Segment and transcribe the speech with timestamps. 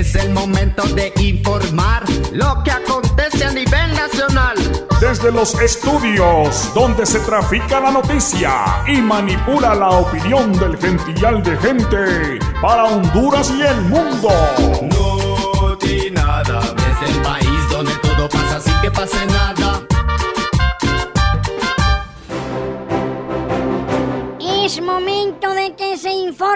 [0.00, 4.56] Es el momento de informar lo que acontece a nivel nacional.
[4.98, 11.54] Desde los estudios donde se trafica la noticia y manipula la opinión del gentillal de
[11.58, 14.30] gente para Honduras y el mundo.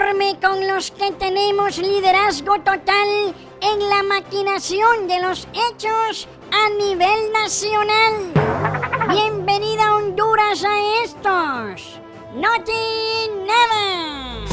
[0.05, 6.69] Se informe con los que tenemos liderazgo total en la maquinación de los hechos a
[6.77, 8.31] nivel nacional.
[9.09, 11.99] Bienvenida Honduras a estos.
[12.35, 14.45] No tiene nada.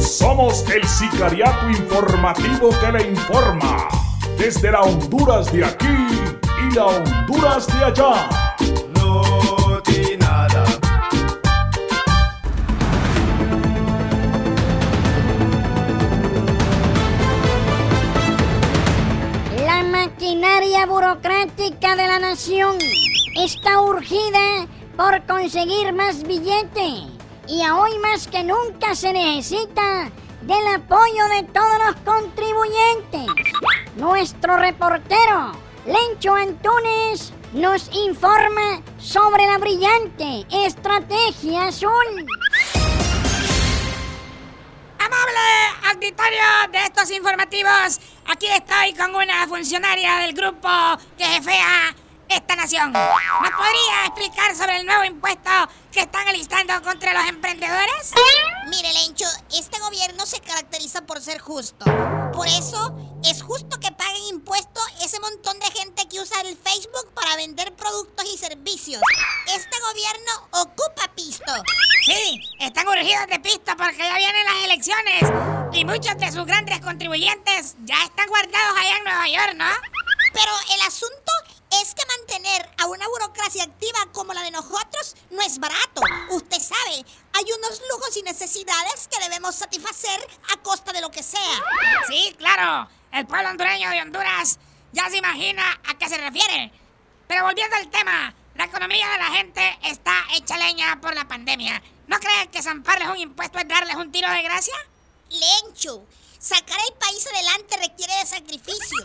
[0.00, 3.88] Somos el sicariato informativo que le informa.
[4.36, 8.28] Desde la Honduras de aquí y la Honduras de allá.
[20.40, 22.78] Maquinaria burocrática de la nación
[23.36, 27.04] está urgida por conseguir más billete
[27.46, 33.26] y hoy más que nunca se necesita del apoyo de todos los contribuyentes.
[33.96, 35.52] Nuestro reportero,
[35.84, 42.26] Lencho Antunes, nos informa sobre la brillante estrategia azul.
[44.98, 47.99] Amable auditorio de estos informativos,
[48.30, 50.68] aquí estoy con una funcionaria del grupo
[51.18, 51.94] que jefea
[52.28, 52.92] esta nación.
[52.92, 55.50] ¿Nos podría explicar sobre el nuevo impuesto
[55.90, 58.12] que están alistando contra los emprendedores?
[58.68, 61.84] Mire, Lencho, este gobierno se caracteriza por ser justo.
[62.32, 67.12] Por eso, es justo que paguen impuestos ese montón de gente que usa el Facebook
[67.14, 69.02] para vender productos y servicios.
[69.48, 71.52] Este gobierno ocupa pisto.
[72.04, 76.80] Sí, están urgidos de pisto porque ya vienen las elecciones y muchos de sus grandes
[76.80, 79.68] contribuyentes ya están guardados allá en Nueva York, ¿no?
[80.32, 81.32] Pero el asunto
[81.80, 86.02] es que mantener a una burocracia activa como la de nosotros no es barato.
[86.30, 90.20] Usted sabe, hay unos lujos y necesidades que debemos satisfacer
[90.52, 91.62] a costa de lo que sea.
[92.08, 94.58] Sí, claro, el pueblo hondureño de Honduras
[94.92, 96.72] ya se imagina a qué se refiere.
[97.28, 101.80] Pero volviendo al tema, la economía de la gente está hecha leña por la pandemia.
[102.08, 104.74] ¿No creen que zamparles un impuesto es darles un tiro de gracia?
[105.30, 106.06] Lencho,
[106.38, 109.04] sacar el país adelante requiere de sacrificios.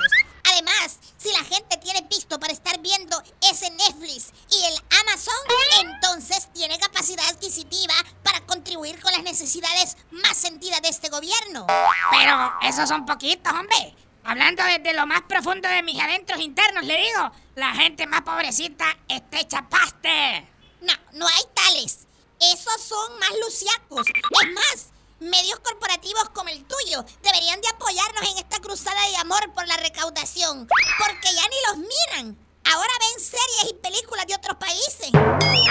[0.51, 5.35] Además, si la gente tiene pisto para estar viendo ese Netflix y el Amazon,
[5.81, 7.93] entonces tiene capacidad adquisitiva
[8.23, 11.67] para contribuir con las necesidades más sentidas de este gobierno.
[12.11, 13.95] Pero esos son poquitos, hombre.
[14.23, 18.85] Hablando desde lo más profundo de mis adentros internos, le digo, la gente más pobrecita
[19.07, 20.47] está hecha paste.
[20.81, 22.07] No, no hay tales.
[22.39, 24.07] Esos son más luciacos.
[24.07, 29.53] Es más, medios corporativos como el tuyo deberían de apoyarnos en esta cruzada de amor
[29.53, 30.67] por la recaudación.
[30.67, 32.37] Porque ya ni los miran.
[32.65, 35.11] Ahora ven series y películas de otros países.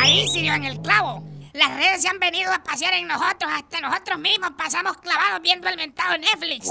[0.01, 1.23] Ahí sí en el clavo.
[1.53, 5.69] Las redes se han venido a pasear en nosotros, hasta nosotros mismos pasamos clavados viendo
[5.69, 6.69] el mentado Netflix.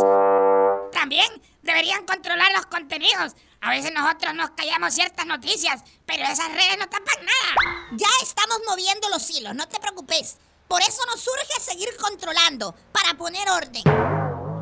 [0.92, 1.26] También
[1.62, 3.34] deberían controlar los contenidos.
[3.62, 7.88] A veces nosotros nos callamos ciertas noticias, pero esas redes no tapan nada.
[7.94, 10.38] Ya estamos moviendo los hilos, no te preocupes.
[10.68, 13.84] Por eso nos urge seguir controlando, para poner orden.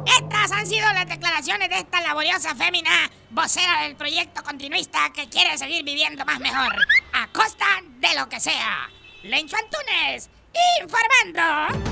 [0.05, 5.57] Estas han sido las declaraciones de esta laboriosa fémina, vocera del proyecto continuista que quiere
[5.57, 6.75] seguir viviendo más mejor,
[7.13, 7.65] a costa
[7.99, 8.89] de lo que sea.
[9.23, 10.29] Lencho Antunes,
[10.81, 11.91] informando.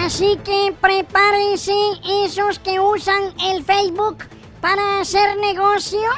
[0.00, 1.72] Así que prepárense
[2.24, 4.24] esos que usan el Facebook
[4.60, 6.08] para hacer negocio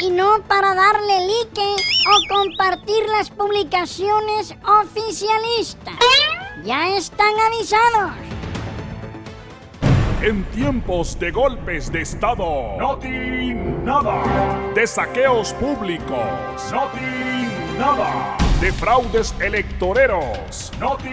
[0.00, 5.94] y no para darle like o compartir las publicaciones oficialistas.
[6.64, 8.12] Ya están avisados.
[10.20, 14.72] En tiempos de golpes de Estado, no ti nada.
[14.74, 16.18] De saqueos públicos,
[16.72, 18.36] no ti nada.
[18.60, 21.10] De fraudes electoreros, no ti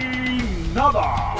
[0.74, 1.34] nada.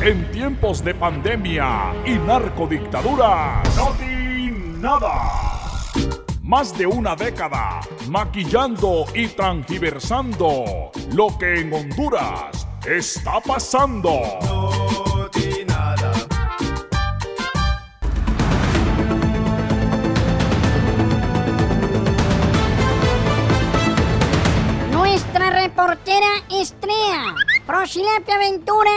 [0.00, 4.50] En tiempos de pandemia y narcodictadura, no ti
[4.80, 5.51] nada.
[6.52, 14.10] Más de una década maquillando y transgiversando lo que en Honduras está pasando.
[24.90, 27.34] Nuestra reportera Estrella,
[27.66, 28.90] Prosilapia Aventura,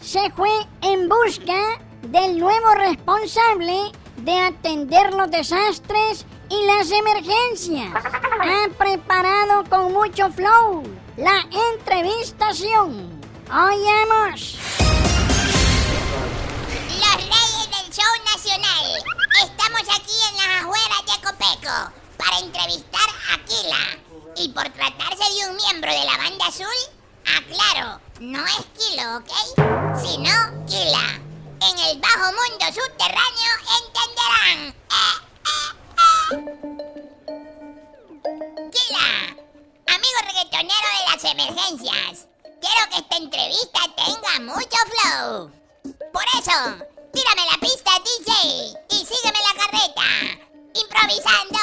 [0.00, 0.48] se fue
[0.80, 1.78] en busca
[2.08, 7.92] del nuevo responsable de atender los desastres y las emergencias.
[7.94, 10.82] Ha preparado con mucho flow
[11.16, 13.20] la entrevistación.
[13.46, 14.58] Oigamos.
[16.88, 19.04] Los reyes del show nacional.
[19.42, 23.98] Estamos aquí en las afueras de Copeco para entrevistar a Kila.
[24.36, 26.66] Y por tratarse de un miembro de la banda azul,
[27.24, 29.30] aclaro, no es Kilo, ¿ok?
[29.98, 31.20] Sino Kila.
[31.58, 34.68] En el bajo mundo subterráneo entenderán.
[34.68, 35.25] Eh.
[40.56, 42.28] Reggaetonero de las emergencias,
[42.60, 45.50] quiero que esta entrevista tenga mucho flow.
[46.12, 50.02] Por eso, tírame la pista DJ y sígueme la carreta.
[50.74, 51.58] Improvisando,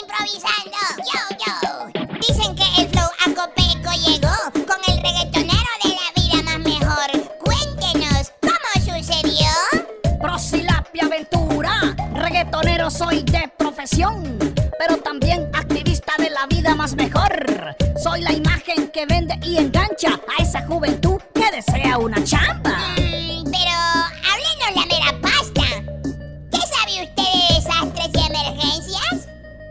[0.00, 2.06] improvisando, yo, yo.
[2.20, 7.38] Dicen que el flow acopeco llegó con el reggaetonero de la vida más mejor.
[7.40, 9.48] Cuéntenos, ¿cómo sucedió?
[10.20, 14.38] Prosilapia Aventura, reggaetonero soy de profesión,
[14.78, 17.76] pero también activista de la vida más mejor.
[18.04, 22.76] Soy la imagen que vende y engancha a esa juventud que desea una chamba.
[22.98, 23.78] Mm, pero
[24.28, 25.62] háblenos la mera pasta.
[26.52, 29.28] ¿Qué sabe usted de desastres y emergencias?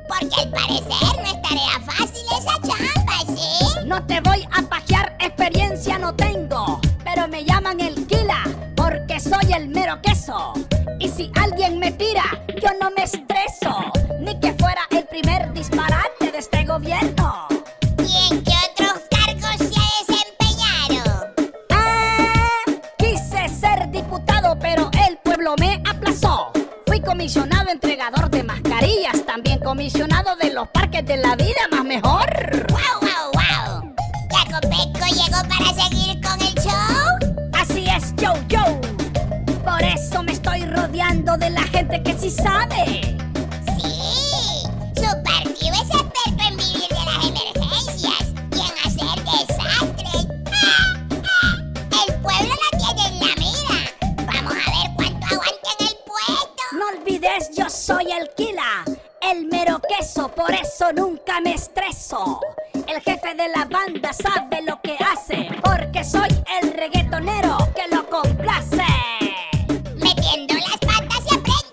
[0.07, 3.85] Porque al parecer no es tarea fácil esa chamba, ¿sí?
[3.85, 8.45] No te voy a pajear, experiencia no tengo, pero me llaman el Kila
[8.75, 10.53] porque soy el mero queso.
[10.99, 12.23] Y si alguien me tira,
[12.59, 17.52] yo no me estreso, ni que fuera el primer disparate de este gobierno.
[27.23, 32.27] Comisionado entregador de mascarillas, también comisionado de los parques de la vida más mejor.
[32.67, 33.95] ¡Wow, wow, wow!
[34.29, 37.47] ¿Yacopeco llegó para seguir con el show?
[37.53, 38.81] Así es, yo, yo.
[39.63, 43.02] Por eso me estoy rodeando de la gente que sí sabe.
[60.35, 62.39] Por eso nunca me estreso.
[62.73, 66.29] El jefe de la banda sabe lo que hace, porque soy
[66.61, 68.83] el reggaetonero que lo complace.
[69.95, 71.63] Metiendo las patas se aprende.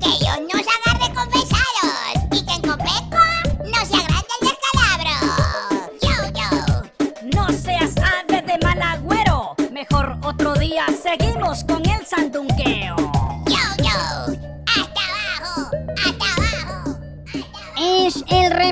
[0.00, 3.24] Que Dios nos agarre confesados y que en Copeco
[3.64, 5.92] no se agrande el descalabro.
[6.02, 7.36] Yo, yo.
[7.36, 11.87] No seas ave de mal agüero, mejor otro día seguimos con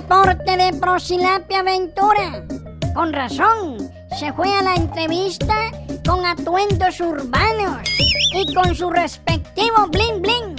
[0.06, 2.44] reporte de Prosilapia Aventura.
[2.94, 5.72] Con razón, se fue a la entrevista
[6.06, 7.88] con atuendos urbanos
[8.32, 10.56] y con su respectivo bling bling.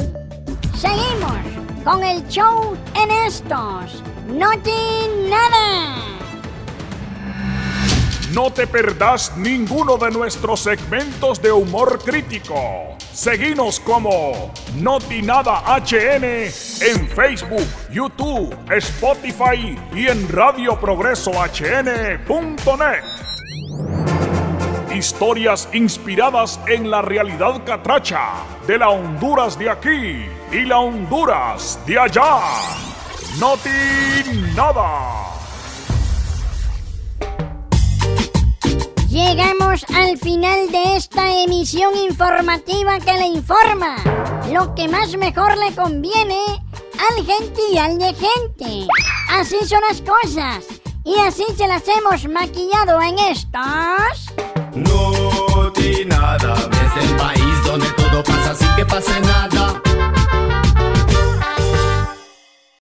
[0.75, 1.39] Seguimos
[1.85, 4.03] con el show en estos.
[4.27, 4.49] No
[5.29, 6.17] nada.
[8.33, 12.97] No te perdás ninguno de nuestros segmentos de humor crítico.
[13.13, 17.65] Seguinos como Noti Nada HN en Facebook,
[17.97, 23.03] YouTube, Spotify y en radioprogresohn.net.
[24.95, 28.33] Historias inspiradas en la realidad catracha
[28.67, 32.37] de la Honduras de aquí y la Honduras de allá.
[33.39, 33.71] Noti
[34.55, 35.33] Nada.
[39.09, 43.95] Llegamos al final de esta emisión informativa que le informa
[44.53, 46.66] lo que más mejor le conviene
[47.09, 48.87] al gentillal de gente.
[49.29, 50.65] Así son las cosas
[51.03, 54.33] y así se las hemos maquillado en estos.
[54.75, 55.71] No
[56.05, 59.86] nada, es el país donde todo pasa sin que pase nada.